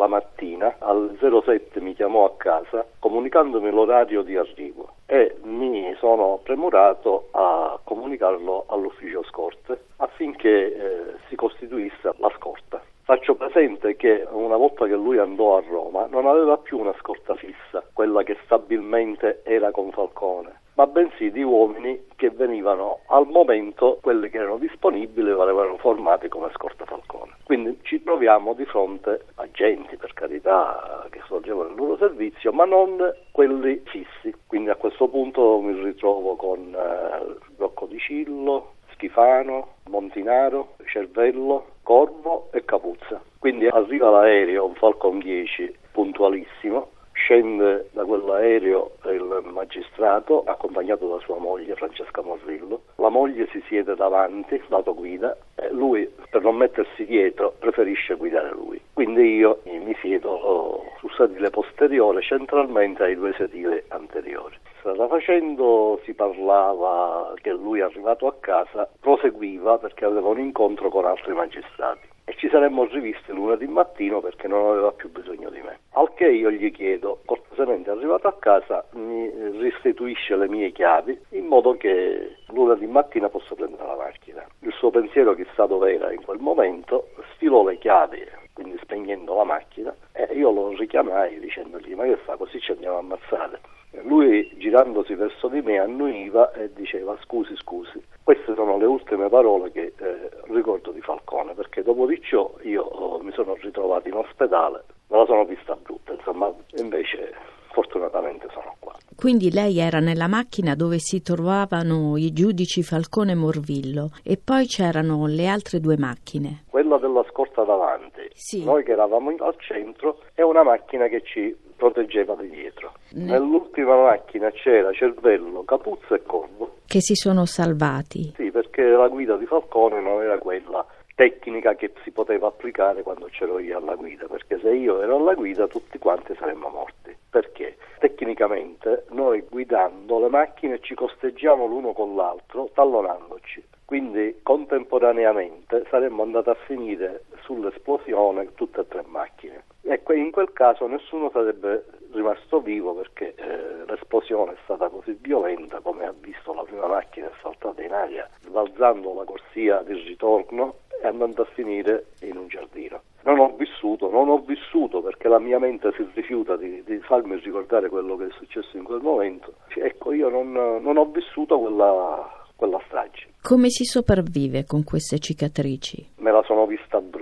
[0.00, 6.40] la mattina alle 07 mi chiamò a casa comunicandomi l'orario di arrivo e mi sono
[6.42, 12.80] premurato a comunicarlo all'ufficio scorte affinché eh, si costituisse la scorta.
[13.02, 17.34] Faccio presente che una volta che lui andò a Roma non aveva più una scorta
[17.34, 23.98] fissa, quella che stabilmente era con Falcone ma bensì di uomini che venivano al momento,
[24.00, 27.32] quelli che erano disponibili venivano formati come scorta Falcone.
[27.44, 32.64] Quindi ci troviamo di fronte a gente, per carità, che svolgevano il loro servizio, ma
[32.64, 32.96] non
[33.30, 34.34] quelli fissi.
[34.46, 42.48] Quindi a questo punto mi ritrovo con eh, Rocco di Cillo, Schifano, Montinaro, Cervello, Corvo
[42.52, 43.20] e Capuzza.
[43.38, 46.88] Quindi arriva l'aereo, un Falcon 10 puntualissimo,
[47.30, 52.82] scende da quell'aereo il magistrato accompagnato da sua moglie Francesca Morrillo.
[52.96, 58.50] La moglie si siede davanti, lato guida, e lui per non mettersi dietro preferisce guidare
[58.50, 58.80] lui.
[58.92, 64.56] Quindi io mi siedo oh, sul sedile posteriore centralmente ai due sedili anteriori.
[64.80, 71.04] Strada facendo si parlava che lui arrivato a casa proseguiva perché aveva un incontro con
[71.04, 75.80] altri magistrati e ci saremmo rivisti lunedì mattino perché non aveva più bisogno di me.
[75.94, 79.28] Al che io gli chiedo, cortesemente arrivato a casa, mi
[79.58, 84.46] restituisce le mie chiavi in modo che lunedì mattina possa prendere la macchina.
[84.60, 89.44] Il suo pensiero chissà dove era in quel momento, sfilò le chiavi, quindi spegnendo la
[89.44, 93.58] macchina, e io lo richiamai dicendogli ma che fa così ci andiamo a ammazzare.
[94.02, 98.00] Lui girandosi verso di me annuiva e diceva scusi scusi.
[98.22, 102.82] Queste sono le ultime parole che eh, ricordo di Falcone perché dopo di ciò io
[102.82, 107.34] oh, mi sono ritrovato in ospedale, me la sono vista brutta, insomma invece
[107.72, 108.94] fortunatamente sono qua.
[109.16, 114.66] Quindi lei era nella macchina dove si trovavano i giudici Falcone e Morvillo e poi
[114.66, 116.64] c'erano le altre due macchine.
[116.70, 118.64] Quella della scorta davanti, sì.
[118.64, 122.92] noi che eravamo al centro, è una macchina che ci proteggeva di dietro.
[123.12, 123.24] Ne...
[123.32, 126.76] Nell'ultima macchina c'era Cervello, Capuzzo e Corvo.
[126.86, 128.34] Che si sono salvati.
[128.36, 133.28] Sì, perché la guida di Falcone non era quella tecnica che si poteva applicare quando
[133.30, 137.16] c'ero io alla guida, perché se io ero alla guida tutti quanti saremmo morti.
[137.30, 137.76] Perché?
[137.98, 146.48] Tecnicamente noi guidando le macchine ci costeggiamo l'uno con l'altro tallonandoci, quindi contemporaneamente saremmo andati
[146.48, 149.64] a finire sull'esplosione tutte e tre macchine.
[149.90, 155.80] E in quel caso nessuno sarebbe rimasto vivo perché eh, l'esplosione è stata così violenta
[155.80, 160.76] come ha visto la prima macchina è saltata in aria, sbalzando la corsia di ritorno
[161.02, 163.02] e andando a finire in un giardino.
[163.24, 167.34] Non ho vissuto, non ho vissuto perché la mia mente si rifiuta di, di farmi
[167.40, 169.54] ricordare quello che è successo in quel momento.
[169.74, 173.28] Ecco, io non, non ho vissuto quella, quella strage.
[173.42, 176.10] Come si sopravvive con queste cicatrici?
[176.18, 177.19] Me la sono vista brutta,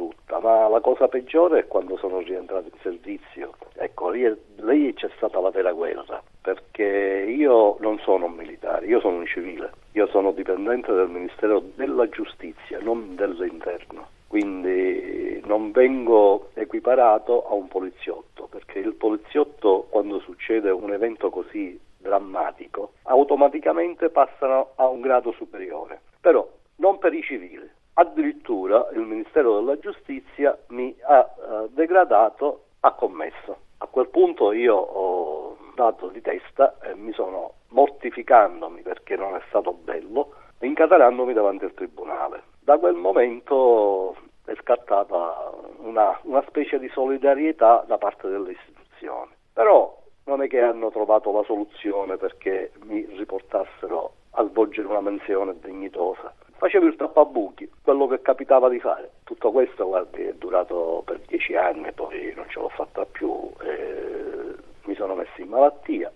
[0.48, 3.52] ma la cosa peggiore è quando sono rientrato in servizio.
[3.74, 8.98] Ecco, lì, lì c'è stata la vera guerra, perché io non sono un militare, io
[9.00, 14.16] sono un civile, io sono dipendente del Ministero della Giustizia, non dell'interno.
[14.26, 21.78] Quindi non vengo equiparato a un poliziotto, perché il poliziotto quando succede un evento così
[21.98, 27.76] drammatico automaticamente passano a un grado superiore, però non per i civili.
[28.00, 33.56] Addirittura il Ministero della Giustizia mi ha eh, degradato a commesso.
[33.78, 39.40] A quel punto io ho dato di testa e mi sono mortificandomi perché non è
[39.48, 42.42] stato bello, incatarandomi davanti al tribunale.
[42.60, 49.32] Da quel momento è scattata una, una specie di solidarietà da parte delle istituzioni.
[49.52, 55.56] Però non è che hanno trovato la soluzione perché mi riportassero a svolgere una menzione
[55.60, 56.32] dignitosa.
[56.58, 59.12] Facevo il tappabuchi, quello che capitava di fare.
[59.22, 64.56] Tutto questo guardi, è durato per dieci anni, poi non ce l'ho fatta più, eh,
[64.86, 66.10] mi sono messo in malattia.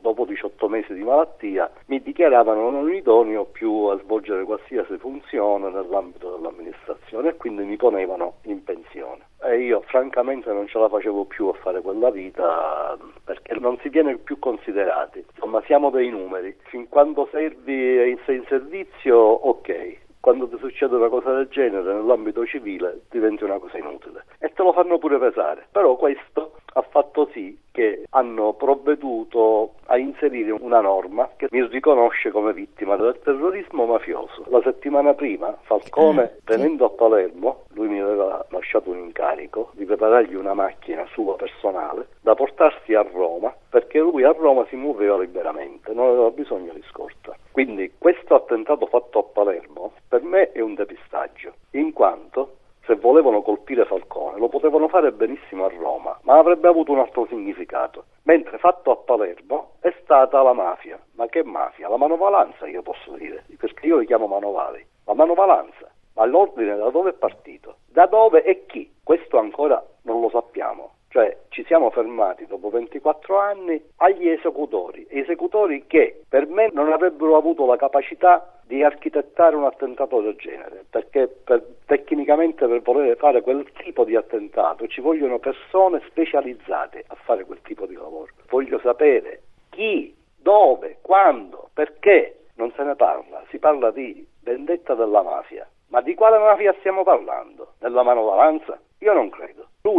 [0.00, 5.70] Dopo, dopo, 18 mesi di malattia mi dichiaravano non idoneo più a svolgere qualsiasi funzione
[5.70, 9.28] nell'ambito dell'amministrazione e quindi mi ponevano in pensione.
[9.42, 13.88] E io francamente non ce la facevo più a fare quella vita perché non si
[13.88, 15.24] viene più considerati.
[15.34, 16.56] Insomma, siamo dei numeri.
[16.64, 20.08] Fin quando servi e sei in servizio, ok.
[20.20, 24.62] Quando ti succede una cosa del genere nell'ambito civile diventi una cosa inutile e te
[24.62, 25.66] lo fanno pure pesare.
[25.72, 32.30] Però questo ha fatto sì che hanno provveduto a inserire una norma che mi riconosce
[32.30, 34.44] come vittima del terrorismo mafioso.
[34.48, 39.84] La settimana prima Falcone, eh, venendo a Palermo, lui mi aveva lasciato un incarico di
[39.84, 45.18] preparargli una macchina sua personale da portarsi a Roma perché lui a Roma si muoveva
[45.18, 47.36] liberamente, non aveva bisogno di scorta.
[47.52, 52.56] Quindi questo attentato fatto a Palermo per me è un depistaggio, in quanto
[53.00, 58.04] volevano colpire Falcone lo potevano fare benissimo a Roma, ma avrebbe avuto un altro significato.
[58.22, 61.00] Mentre fatto a Palermo è stata la mafia.
[61.14, 61.88] Ma che mafia?
[61.88, 64.86] La manovalanza io posso dire, perché io li chiamo manovali.
[65.04, 65.90] La manovalanza.
[66.14, 67.76] Ma l'ordine da dove è partito?
[67.86, 68.92] Da dove e chi?
[69.02, 70.92] Questo ancora non lo sappiamo.
[71.12, 77.36] Cioè ci siamo fermati dopo 24 anni agli esecutori, esecutori che per me non avrebbero
[77.36, 83.42] avuto la capacità di architettare un attentato del genere, perché per, tecnicamente per voler fare
[83.42, 88.28] quel tipo di attentato ci vogliono persone specializzate a fare quel tipo di lavoro.
[88.48, 95.22] Voglio sapere chi, dove, quando, perché non se ne parla, si parla di vendetta della
[95.22, 95.68] mafia.
[95.88, 97.72] Ma di quale mafia stiamo parlando?
[97.80, 98.89] Della non credo.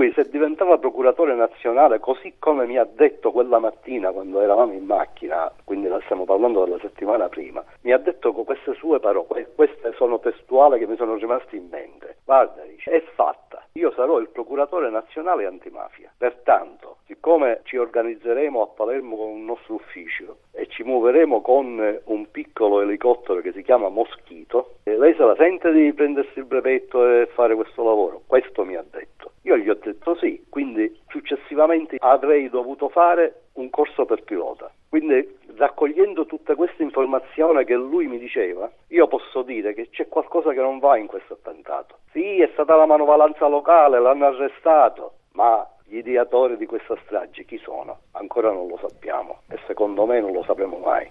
[0.02, 4.84] Lui se diventava procuratore nazionale, così come mi ha detto quella mattina quando eravamo in
[4.84, 9.94] macchina, quindi stiamo parlando della settimana prima, mi ha detto con queste sue parole, queste
[9.98, 12.18] sono testuali che mi sono rimaste in mente.
[12.26, 13.64] Guarda, dice, è fatta.
[13.74, 16.12] Io sarò il procuratore nazionale antimafia.
[16.18, 22.32] Pertanto, siccome ci organizzeremo a Palermo con un nostro ufficio e ci muoveremo con un
[22.32, 27.28] piccolo elicottero che si chiama Moschito, lei se la sente di prendersi il brevetto e
[27.34, 28.22] fare questo lavoro?
[28.28, 29.32] Questo mi ha detto.
[29.44, 34.72] Io gli ho detto sì, quindi successivamente avrei dovuto fare un corso per pilota.
[34.88, 40.52] Quindi raccogliendo tutte queste informazioni che lui mi diceva, io posso dire che c'è qualcosa
[40.52, 42.00] che non va in questo attentato.
[42.12, 47.58] Sì, è stata la manovalanza locale, l'hanno arrestato, ma gli ideatori di questa strage chi
[47.58, 48.04] sono?
[48.12, 51.06] Ancora non lo sappiamo e secondo me non lo sapremo mai.